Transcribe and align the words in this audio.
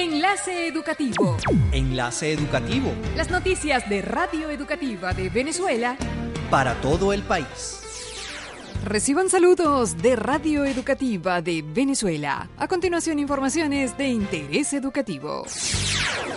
Enlace 0.00 0.66
Educativo. 0.66 1.36
Enlace 1.72 2.32
Educativo. 2.32 2.90
Las 3.16 3.30
noticias 3.30 3.86
de 3.90 4.00
Radio 4.00 4.48
Educativa 4.48 5.12
de 5.12 5.28
Venezuela 5.28 5.98
para 6.50 6.72
todo 6.80 7.12
el 7.12 7.22
país. 7.22 7.82
Reciban 8.82 9.28
saludos 9.28 9.98
de 9.98 10.16
Radio 10.16 10.64
Educativa 10.64 11.42
de 11.42 11.60
Venezuela. 11.60 12.48
A 12.56 12.66
continuación, 12.66 13.18
informaciones 13.18 13.94
de 13.98 14.08
interés 14.08 14.72
educativo. 14.72 15.44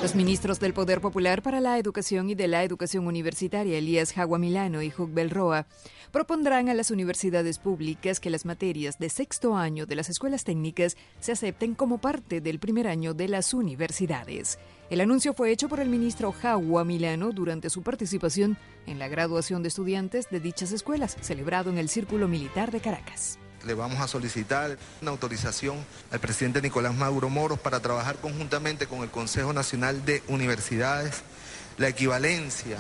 Los 0.03 0.16
ministros 0.16 0.59
del 0.59 0.73
Poder 0.73 0.99
Popular 0.99 1.41
para 1.41 1.62
la 1.62 1.80
Educación 1.80 2.30
y 2.30 2.35
de 2.35 2.49
la 2.49 2.66
Educación 2.66 3.07
Universitaria, 3.07 3.77
Elías 3.77 4.11
Jaguamilano 4.11 4.81
y 4.81 4.89
Jugbel 4.89 5.30
Roa, 5.30 5.66
propondrán 6.11 6.67
a 6.67 6.73
las 6.73 6.91
universidades 6.91 7.57
públicas 7.57 8.20
que 8.20 8.30
las 8.30 8.44
materias 8.44 8.99
de 8.99 9.08
sexto 9.08 9.55
año 9.55 9.85
de 9.85 9.95
las 9.95 10.09
escuelas 10.09 10.44
técnicas 10.44 10.97
se 11.21 11.31
acepten 11.31 11.73
como 11.73 11.99
parte 11.99 12.41
del 12.41 12.59
primer 12.59 12.89
año 12.89 13.13
de 13.13 13.30
las 13.30 13.53
universidades. 13.53 14.59
El 14.89 14.99
anuncio 14.99 15.34
fue 15.34 15.52
hecho 15.52 15.70
por 15.70 15.80
el 15.80 15.88
ministro 15.88 16.33
Jagua 16.33 16.83
Milano 16.83 17.31
durante 17.31 17.70
su 17.70 17.81
participación 17.81 18.58
en 18.86 18.99
la 18.99 19.08
graduación 19.08 19.64
de 19.64 19.70
estudiantes 19.70 20.30
de 20.30 20.42
dichas 20.42 20.73
escuelas, 20.73 21.16
celebrado 21.22 21.70
en 21.70 21.77
el 21.77 21.88
Círculo 21.88 22.27
Militar 22.27 22.72
de 22.72 22.81
Caracas. 22.81 23.39
Le 23.66 23.73
vamos 23.73 24.02
a 24.02 24.08
solicitar 24.08 24.78
una 25.02 25.11
autorización 25.11 25.86
al 26.11 26.19
presidente 26.19 26.61
Nicolás 26.61 26.94
Maduro 26.94 27.30
Moros 27.30 27.59
para 27.59 27.80
trabajar 27.80 28.17
conjuntamente 28.17 28.88
con 28.88 29.03
el 29.03 29.09
Consejo 29.09 29.53
Nacional 29.53 30.05
de 30.05 30.22
Universidades 30.28 31.23
la 31.78 31.88
equivalencia 31.88 32.78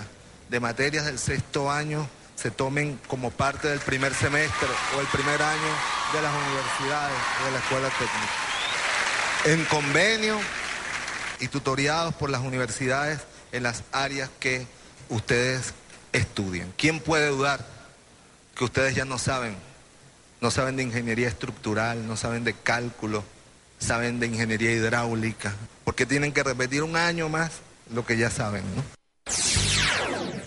de 0.49 0.59
materias 0.59 1.05
del 1.05 1.17
sexto 1.17 1.71
año 1.71 2.07
se 2.35 2.51
tomen 2.51 2.99
como 3.07 3.31
parte 3.31 3.67
del 3.67 3.79
primer 3.79 4.13
semestre 4.13 4.67
o 4.95 5.01
el 5.01 5.07
primer 5.07 5.41
año 5.41 5.71
de 6.13 6.21
las 6.21 6.33
universidades 6.35 7.17
o 7.41 7.45
de 7.45 7.51
la 7.51 7.57
escuela 7.59 7.89
técnica. 7.89 8.31
En 9.45 9.65
convenio 9.65 10.39
y 11.39 11.47
tutoriados 11.47 12.13
por 12.15 12.29
las 12.29 12.41
universidades 12.41 13.19
en 13.51 13.63
las 13.63 13.83
áreas 13.91 14.29
que 14.39 14.67
ustedes 15.09 15.73
estudian. 16.11 16.71
¿Quién 16.77 16.99
puede 16.99 17.29
dudar 17.29 17.65
que 18.55 18.63
ustedes 18.63 18.95
ya 18.95 19.05
no 19.05 19.17
saben? 19.17 19.55
No 20.43 20.51
saben 20.51 20.75
de 20.75 20.83
ingeniería 20.83 21.29
estructural, 21.29 22.05
no 22.05 22.17
saben 22.17 22.43
de 22.43 22.51
cálculo, 22.53 23.23
saben 23.79 24.19
de 24.19 24.27
ingeniería 24.27 24.73
hidráulica, 24.73 25.55
porque 25.85 26.05
tienen 26.05 26.33
que 26.33 26.43
repetir 26.43 26.83
un 26.83 26.97
año 26.97 27.29
más 27.29 27.61
lo 27.93 28.05
que 28.05 28.17
ya 28.17 28.29
saben, 28.29 28.63
¿no? 28.75 28.83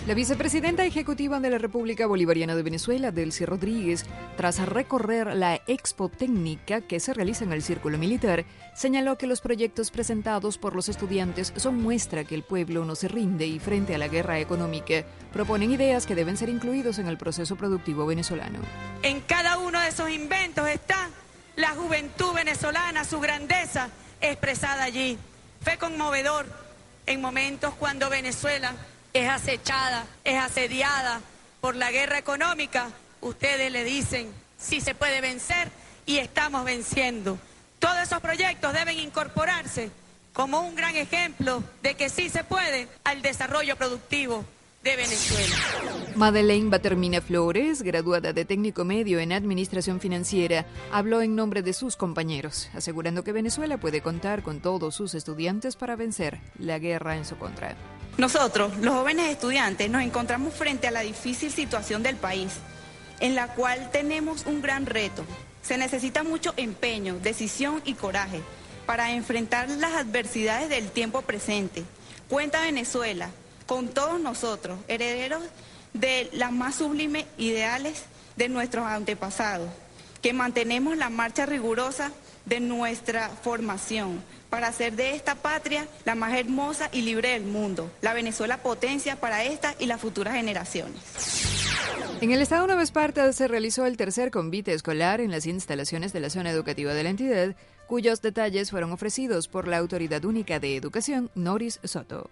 La 0.07 0.15
vicepresidenta 0.15 0.85
ejecutiva 0.85 1.41
de 1.41 1.51
la 1.51 1.59
República 1.59 2.07
Bolivariana 2.07 2.55
de 2.55 2.63
Venezuela, 2.63 3.11
Delcy 3.11 3.45
Rodríguez, 3.45 4.05
tras 4.37 4.65
recorrer 4.65 5.35
la 5.35 5.61
expo 5.67 6.09
técnica 6.09 6.81
que 6.81 7.01
se 7.01 7.13
realiza 7.13 7.43
en 7.43 7.51
el 7.51 7.61
Círculo 7.61 7.99
Militar, 7.99 8.45
señaló 8.73 9.19
que 9.19 9.27
los 9.27 9.41
proyectos 9.41 9.91
presentados 9.91 10.59
por 10.59 10.77
los 10.77 10.89
estudiantes 10.89 11.53
son 11.57 11.83
muestra 11.83 12.23
que 12.23 12.37
el 12.37 12.45
pueblo 12.45 12.85
no 12.85 12.95
se 12.95 13.09
rinde 13.09 13.49
y 13.49 13.59
frente 13.59 13.97
a 13.97 13.99
la 13.99 14.07
guerra 14.07 14.39
económica 14.39 15.05
proponen 15.33 15.73
ideas 15.73 16.07
que 16.07 16.15
deben 16.15 16.37
ser 16.37 16.51
incluidos 16.51 17.01
en 17.01 17.09
el 17.09 17.19
proceso 17.19 17.57
productivo 17.57 18.07
venezolano. 18.07 18.61
En 19.03 19.21
cada 19.23 19.56
esos 19.87 20.11
inventos 20.11 20.69
está 20.69 21.11
la 21.55 21.71
juventud 21.71 22.33
venezolana, 22.35 23.05
su 23.05 23.21
grandeza 23.21 23.89
expresada 24.21 24.85
allí. 24.85 25.19
Fue 25.63 25.79
conmovedor 25.79 26.47
en 27.07 27.21
momentos 27.21 27.75
cuando 27.75 28.11
Venezuela 28.11 28.75
es 29.13 29.29
acechada, 29.29 30.05
es 30.25 30.39
asediada 30.39 31.21
por 31.61 31.77
la 31.77 31.91
guerra 31.91 32.19
económica, 32.19 32.91
ustedes 33.21 33.71
le 33.73 33.85
dicen, 33.85 34.33
sí 34.59 34.81
se 34.81 34.95
puede 34.95 35.21
vencer 35.21 35.71
y 36.05 36.19
estamos 36.19 36.65
venciendo. 36.65 37.39
Todos 37.79 37.99
esos 37.99 38.21
proyectos 38.21 38.73
deben 38.73 38.99
incorporarse 38.99 39.91
como 40.33 40.61
un 40.61 40.75
gran 40.75 40.97
ejemplo 40.97 41.63
de 41.83 41.95
que 41.95 42.09
sí 42.09 42.29
se 42.29 42.45
puede 42.45 42.89
al 43.05 43.23
desarrollo 43.23 43.77
productivo 43.77 44.45
de 44.87 44.95
Venezuela. 44.95 45.57
Madeleine 46.15 46.71
Batermina 46.71 47.21
Flores, 47.21 47.83
graduada 47.83 48.33
de 48.33 48.45
técnico 48.45 48.85
medio 48.85 49.19
en 49.19 49.33
Administración 49.33 49.99
Financiera, 50.01 50.65
habló 50.93 51.23
en 51.23 51.35
nombre 51.35 51.63
de 51.63 51.73
sus 51.73 51.97
compañeros, 51.97 52.69
asegurando 52.73 53.25
que 53.25 53.33
Venezuela 53.33 53.79
puede 53.79 54.01
contar 54.01 54.45
con 54.45 54.61
todos 54.61 54.95
sus 54.95 55.15
estudiantes 55.15 55.75
para 55.75 55.97
vencer 55.97 56.39
la 56.57 56.79
guerra 56.79 57.17
en 57.17 57.25
su 57.25 57.37
contra. 57.37 57.75
Nosotros, 58.17 58.79
los 58.79 58.95
jóvenes 58.95 59.29
estudiantes, 59.29 59.91
nos 59.91 60.03
encontramos 60.03 60.55
frente 60.55 60.87
a 60.87 60.93
la 60.93 61.01
difícil 61.01 61.51
situación 61.51 62.05
del 62.05 62.15
país, 62.15 62.53
en 63.19 63.35
la 63.35 63.49
cual 63.55 63.91
tenemos 63.91 64.47
un 64.47 64.63
gran 64.63 64.87
reto. 64.87 65.25
Se 65.63 65.79
necesita 65.79 66.23
mucho 66.23 66.55
empeño, 66.57 67.19
decisión 67.19 67.83
y 67.85 67.95
coraje 67.95 68.41
para 68.87 69.11
enfrentar 69.11 69.69
las 69.69 69.95
adversidades 69.95 70.69
del 70.69 70.89
tiempo 70.93 71.23
presente. 71.23 71.83
Cuenta 72.29 72.61
Venezuela 72.61 73.31
con 73.67 73.89
todos 73.89 74.21
nosotros, 74.21 74.79
herederos 74.89 75.43
de 75.93 76.29
las 76.33 76.53
más 76.53 76.77
sublimes 76.77 77.27
ideales 77.39 78.05
de 78.37 78.49
nuestros 78.49 78.87
antepasados, 78.87 79.69
que 80.23 80.33
mantenemos 80.33 80.97
la 80.97 81.11
marcha 81.11 81.47
rigurosa 81.47 82.13
de 82.45 82.61
nuestra 82.61 83.29
formación 83.29 84.23
para 84.51 84.69
hacer 84.69 84.95
de 84.95 85.15
esta 85.15 85.35
patria 85.35 85.89
la 86.05 86.15
más 86.15 86.35
hermosa 86.35 86.89
y 86.93 87.03
libre 87.03 87.31
del 87.31 87.45
mundo, 87.45 87.91
la 88.01 88.15
Venezuela 88.15 88.59
potencia 88.63 89.17
para 89.17 89.45
esta 89.45 89.75
y 89.79 89.87
las 89.87 90.01
futuras 90.01 90.35
generaciones. 90.35 90.97
En 92.21 92.31
el 92.31 92.41
estado 92.41 92.67
Nueva 92.67 92.83
Esparta 92.83 93.31
se 93.33 93.49
realizó 93.49 93.85
el 93.85 93.97
tercer 93.97 94.31
convite 94.31 94.73
escolar 94.73 95.21
en 95.21 95.31
las 95.31 95.47
instalaciones 95.47 96.13
de 96.13 96.21
la 96.21 96.31
zona 96.31 96.51
educativa 96.51 96.95
de 96.95 97.03
la 97.03 97.11
entidad, 97.11 97.57
cuyos 97.87 98.23
detalles 98.23 98.71
fueron 98.71 98.93
ofrecidos 98.93 99.49
por 99.49 99.69
la 99.69 99.79
Autoridad 99.79 100.25
Única 100.25 100.59
de 100.59 100.77
Educación, 100.77 101.31
Noris 101.35 101.81
Soto. 101.85 102.31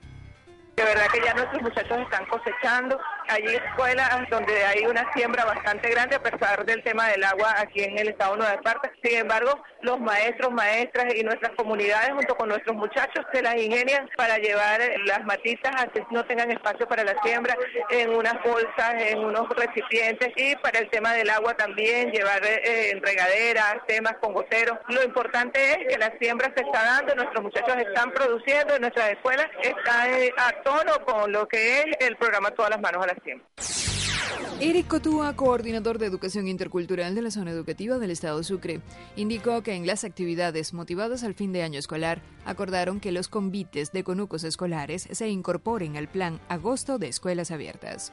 De 0.76 0.82
verdad 0.82 1.06
que 1.12 1.20
ya 1.24 1.34
nuestros 1.34 1.62
muchachos 1.62 1.98
están 1.98 2.26
cosechando. 2.26 2.98
Hay 3.28 3.44
escuelas 3.44 4.10
donde 4.30 4.64
hay 4.64 4.84
una 4.86 5.10
siembra 5.14 5.44
bastante 5.44 5.90
grande 5.90 6.16
a 6.16 6.22
pesar 6.22 6.64
del 6.64 6.82
tema 6.82 7.08
del 7.08 7.24
agua 7.24 7.54
aquí 7.58 7.82
en 7.82 7.98
el 7.98 8.08
estado 8.08 8.32
de 8.32 8.38
Nueva 8.38 8.54
Esparta. 8.54 8.92
Sin 9.02 9.18
embargo, 9.18 9.62
los 9.82 9.98
maestros, 10.00 10.52
maestras 10.52 11.14
y 11.14 11.22
nuestras 11.22 11.52
comunidades 11.56 12.10
junto 12.12 12.36
con 12.36 12.48
nuestros 12.48 12.76
muchachos 12.76 13.24
se 13.32 13.42
las 13.42 13.56
ingenian 13.56 14.08
para 14.16 14.38
llevar 14.38 14.80
las 15.06 15.24
matitas 15.24 15.72
a 15.74 15.88
no 16.10 16.24
tengan 16.24 16.50
espacio 16.50 16.86
para 16.86 17.04
la 17.04 17.14
siembra 17.22 17.56
en 17.90 18.10
unas 18.10 18.34
bolsas, 18.42 18.94
en 18.98 19.18
unos 19.18 19.48
recipientes 19.50 20.30
y 20.36 20.56
para 20.56 20.78
el 20.80 20.90
tema 20.90 21.12
del 21.12 21.30
agua 21.30 21.54
también 21.54 22.10
llevar 22.10 22.44
eh, 22.44 22.90
en 22.90 23.02
regaderas, 23.02 23.76
temas 23.86 24.14
con 24.20 24.32
goteros. 24.32 24.78
Lo 24.88 25.02
importante 25.02 25.72
es 25.72 25.88
que 25.88 25.98
la 25.98 26.12
siembra 26.18 26.52
se 26.56 26.62
está 26.62 26.84
dando, 26.84 27.14
nuestros 27.14 27.42
muchachos 27.42 27.76
están 27.76 28.10
produciendo, 28.12 28.78
nuestras 28.78 29.10
escuelas 29.10 29.46
están 29.62 30.14
eh, 30.14 30.32
tono 30.62 31.04
con 31.04 31.32
lo 31.32 31.46
que 31.48 31.80
es 31.80 31.86
el 32.00 32.16
programa 32.16 32.50
Todas 32.50 32.70
las 32.70 32.80
Manos 32.80 33.04
a 33.04 33.08
la 33.08 33.13
Eric 34.60 34.86
Cotúa, 34.86 35.34
coordinador 35.34 35.98
de 35.98 36.06
Educación 36.06 36.46
Intercultural 36.48 37.14
de 37.14 37.22
la 37.22 37.30
Zona 37.30 37.50
Educativa 37.50 37.98
del 37.98 38.10
Estado 38.10 38.42
Sucre, 38.42 38.80
indicó 39.16 39.62
que 39.62 39.74
en 39.74 39.86
las 39.86 40.04
actividades 40.04 40.72
motivadas 40.72 41.24
al 41.24 41.34
fin 41.34 41.52
de 41.52 41.62
año 41.62 41.78
escolar 41.78 42.22
acordaron 42.44 43.00
que 43.00 43.12
los 43.12 43.28
convites 43.28 43.92
de 43.92 44.04
conucos 44.04 44.44
escolares 44.44 45.08
se 45.10 45.28
incorporen 45.28 45.96
al 45.96 46.08
plan 46.08 46.40
Agosto 46.48 46.98
de 46.98 47.08
Escuelas 47.08 47.50
Abiertas 47.50 48.12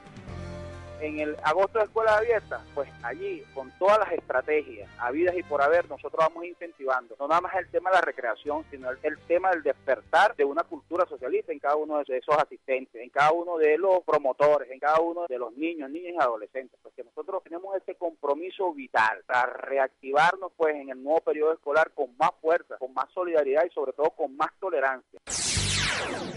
en 1.02 1.20
el 1.20 1.36
agosto 1.44 1.80
de 1.80 1.86
escuelas 1.86 2.18
abiertas, 2.18 2.62
pues 2.76 2.88
allí 3.04 3.44
con 3.54 3.72
todas 3.80 3.98
las 4.00 4.12
estrategias 4.12 4.90
habidas 5.00 5.36
y 5.36 5.44
por 5.44 5.62
haber, 5.62 5.90
nosotros 5.90 6.18
vamos 6.18 6.46
incentivando, 6.46 7.16
no 7.20 7.28
nada 7.28 7.42
más 7.42 7.56
el 7.56 7.68
tema 7.70 7.90
de 7.90 7.96
la 7.96 8.02
recreación, 8.02 8.64
sino 8.70 8.90
el, 8.90 9.18
tema 9.28 9.50
del 9.50 9.64
despertar 9.64 10.36
de 10.36 10.46
una 10.46 10.64
cultura 10.64 11.06
socialista 11.08 11.52
en 11.52 11.60
cada 11.60 11.76
uno 11.76 12.04
de 12.04 12.18
esos 12.18 12.38
asistentes, 12.38 13.02
en 13.02 13.10
cada 13.10 13.32
uno 13.32 13.58
de 13.58 13.78
los 13.78 14.04
promotores, 14.06 14.70
en 14.70 14.80
cada 14.80 15.00
uno 15.00 15.26
de 15.28 15.40
los 15.40 15.54
niños, 15.58 15.90
niñas 15.90 16.14
y 16.16 16.22
adolescentes, 16.22 16.80
porque 16.84 17.04
nosotros 17.04 17.44
tenemos 17.44 17.76
ese 17.76 17.96
compromiso 17.96 18.72
vital 18.74 19.24
para 19.26 19.54
reactivarnos 19.54 20.52
pues 20.56 20.76
en 20.76 20.90
el 20.90 21.02
nuevo 21.02 21.22
periodo 21.22 21.54
escolar 21.54 21.92
con 21.96 22.16
más 22.18 22.32
fuerza, 22.42 22.78
con 22.78 22.94
más 22.94 23.10
solidaridad 23.14 23.66
y 23.66 23.74
sobre 23.74 23.94
todo 23.94 24.12
con 24.12 24.36
más 24.38 24.52
tolerancia. 24.60 25.20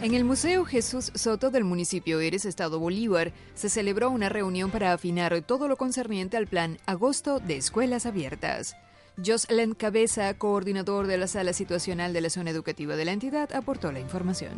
En 0.03 0.15
el 0.15 0.25
Museo 0.25 0.65
Jesús 0.65 1.11
Soto 1.15 1.51
del 1.51 1.65
municipio 1.65 2.21
Eres, 2.21 2.45
Estado 2.45 2.79
Bolívar, 2.79 3.33
se 3.55 3.71
celebró 3.71 4.11
una 4.11 4.29
reunión 4.29 4.71
para 4.71 4.93
afinar 4.93 5.41
todo 5.43 5.67
lo 5.67 5.77
concerniente 5.77 6.37
al 6.37 6.47
plan 6.47 6.79
Agosto 6.87 7.41
de 7.41 7.57
Escuelas 7.57 8.05
Abiertas. 8.05 8.77
Joslen 9.23 9.75
Cabeza, 9.75 10.37
coordinador 10.39 11.07
de 11.07 11.19
la 11.19 11.27
sala 11.27 11.53
situacional 11.53 12.13
de 12.13 12.21
la 12.21 12.31
zona 12.31 12.51
educativa 12.51 12.97
de 12.97 13.05
la 13.05 13.13
entidad, 13.13 13.55
aportó 13.55 13.93
la 13.93 14.01
información 14.01 14.53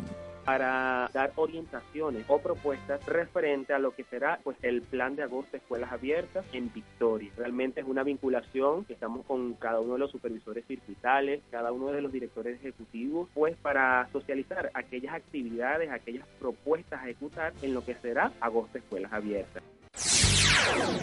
para 0.47 1.11
dar 1.13 1.33
orientaciones 1.35 2.23
o 2.29 2.39
propuestas 2.39 3.05
referente 3.05 3.73
a 3.73 3.79
lo 3.79 3.91
que 3.91 4.05
será 4.05 4.39
pues 4.45 4.55
el 4.61 4.81
plan 4.81 5.17
de 5.17 5.23
agosto 5.23 5.51
de 5.51 5.57
escuelas 5.57 5.91
abiertas 5.91 6.45
en 6.53 6.71
Victoria. 6.71 7.29
Realmente 7.35 7.81
es 7.81 7.85
una 7.85 8.01
vinculación 8.03 8.85
que 8.85 8.93
estamos 8.93 9.25
con 9.25 9.55
cada 9.55 9.81
uno 9.81 9.93
de 9.93 9.99
los 9.99 10.09
supervisores 10.09 10.65
circuitales, 10.65 11.41
cada 11.51 11.73
uno 11.73 11.91
de 11.91 12.01
los 12.01 12.13
directores 12.13 12.61
ejecutivos, 12.61 13.27
pues 13.33 13.57
para 13.57 14.07
socializar 14.13 14.71
aquellas 14.73 15.15
actividades, 15.15 15.91
aquellas 15.91 16.25
propuestas 16.39 17.01
a 17.01 17.09
ejecutar 17.09 17.51
en 17.61 17.73
lo 17.73 17.83
que 17.83 17.95
será 17.95 18.31
agosto 18.39 18.71
de 18.71 18.79
escuelas 18.79 19.11
abiertas. 19.11 19.63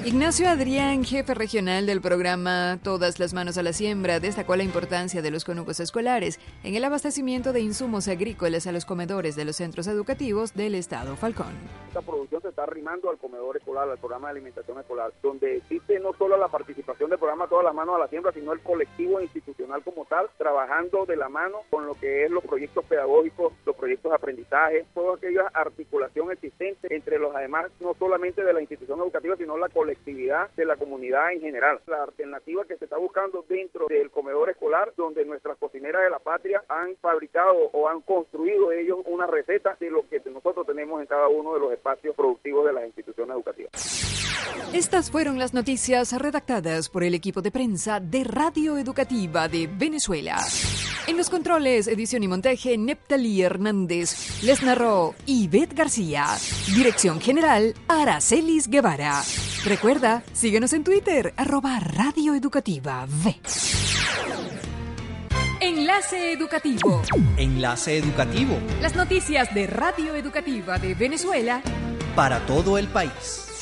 Ignacio 0.05 0.49
Adrián, 0.49 1.03
jefe 1.03 1.33
regional 1.33 1.87
del 1.87 2.03
programa 2.03 2.79
Todas 2.83 3.19
las 3.19 3.33
manos 3.33 3.56
a 3.56 3.62
la 3.62 3.73
siembra, 3.73 4.21
destacó 4.21 4.55
la 4.55 4.62
importancia 4.62 5.23
de 5.23 5.31
los 5.31 5.47
conugos 5.47 5.81
escolares 5.81 6.39
en 6.62 6.75
el 6.75 6.85
abastecimiento 6.85 7.55
de 7.55 7.61
insumos 7.61 8.06
agrícolas 8.06 8.67
a 8.67 8.73
los 8.73 8.85
comedores 8.85 9.35
de 9.35 9.47
los 9.47 9.56
centros 9.56 9.87
educativos 9.87 10.53
del 10.55 10.75
Estado 10.75 11.17
Falcón. 11.17 11.55
Esta 11.89 12.03
producción 12.03 12.43
se 12.43 12.49
está 12.49 12.65
arrimando 12.65 13.09
al 13.09 13.17
comedor 13.17 13.56
escolar, 13.56 13.89
al 13.89 13.97
programa 13.97 14.29
de 14.29 14.33
alimentación 14.33 14.79
escolar, 14.79 15.11
donde 15.23 15.57
existe 15.57 15.99
no 16.00 16.12
solo 16.12 16.37
la 16.37 16.49
participación 16.49 17.09
del 17.09 17.19
programa 17.19 17.49
Todas 17.49 17.65
las 17.65 17.75
manos 17.75 17.97
a 17.97 18.00
la 18.00 18.09
siembra, 18.09 18.33
sino 18.33 18.53
el 18.53 18.61
colectivo 18.61 19.23
institucional 19.23 19.83
como 19.83 20.05
tal, 20.05 20.29
trabajando 20.37 21.07
de 21.07 21.17
la 21.17 21.31
mano 21.31 21.61
con 21.71 21.87
lo 21.87 21.95
que 21.95 22.25
es 22.25 22.31
los 22.31 22.45
proyectos 22.45 22.85
pedagógicos, 22.85 23.55
los 23.65 23.75
proyectos 23.75 24.11
de 24.11 24.17
aprendizaje, 24.17 24.85
toda 24.93 25.17
aquella 25.17 25.49
articulación 25.55 26.31
existente 26.31 26.95
entre 26.95 27.19
los 27.19 27.35
además 27.35 27.71
no 27.81 27.95
solamente 27.95 28.45
de 28.45 28.53
la 28.53 28.61
institución 28.61 28.99
educativa, 29.00 29.37
sino 29.44 29.58
la 29.58 29.69
colectividad 29.69 30.49
de 30.56 30.64
la 30.64 30.76
comunidad 30.76 31.32
en 31.32 31.43
general. 31.43 31.79
La 31.87 32.05
alternativa 32.05 32.64
que 32.64 32.79
se 32.79 32.85
está 32.85 32.96
buscando 32.96 33.44
dentro 33.46 33.87
del 33.88 34.11
comedor 34.11 34.49
escolar, 34.49 34.94
donde 34.96 35.23
nuestras 35.26 35.58
cocineras 35.58 36.02
de 36.02 36.08
la 36.08 36.19
patria 36.19 36.64
han 36.67 36.96
fabricado 36.96 37.55
o 37.73 37.87
han 37.87 38.00
construido 38.00 38.73
ellos 38.73 39.00
una 39.05 39.26
receta 39.26 39.76
de 39.79 39.91
lo 39.91 40.08
que 40.08 40.23
nosotros 40.31 40.67
tenemos 40.67 40.99
en 41.02 41.06
cada 41.06 41.29
uno 41.29 41.52
de 41.52 41.61
los 41.61 41.73
espacios 41.73 42.17
productivos 42.17 42.64
de 42.64 42.73
las 42.73 42.87
instituciones 42.87 43.35
educativas. 43.35 44.13
Estas 44.73 45.11
fueron 45.11 45.39
las 45.39 45.55
noticias 45.55 46.13
redactadas 46.13 46.89
por 46.89 47.05
el 47.05 47.15
equipo 47.15 47.41
de 47.43 47.53
prensa 47.53 48.01
de 48.01 48.25
Radio 48.25 48.77
Educativa 48.77 49.47
de 49.47 49.69
Venezuela. 49.69 50.45
En 51.07 51.17
los 51.17 51.31
controles, 51.31 51.87
edición 51.87 52.23
y 52.23 52.29
montaje, 52.29 52.77
Neptalí 52.77 53.43
Hernández. 53.43 54.43
Les 54.43 54.63
narró 54.63 55.15
Ivette 55.27 55.75
García. 55.75 56.27
Dirección 56.75 57.21
general, 57.21 57.75
Aracelis 57.89 58.69
Guevara. 58.69 59.23
Recuerda, 59.65 60.25
síguenos 60.33 60.73
en 60.73 60.83
Twitter, 60.83 61.35
arroba 61.37 61.79
Radio 61.79 62.35
Educativa 62.35 63.07
V. 63.23 63.37
Enlace 65.61 66.33
Educativo. 66.33 67.01
Enlace 67.37 67.97
Educativo. 67.99 68.59
Las 68.83 68.97
noticias 68.97 69.55
de 69.55 69.67
Radio 69.67 70.15
Educativa 70.15 70.79
de 70.79 70.95
Venezuela. 70.95 71.63
Para 72.17 72.45
todo 72.47 72.77
el 72.77 72.89
país. 72.89 73.54